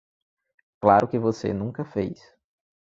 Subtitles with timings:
[0.81, 2.19] Claro que você nunca fez.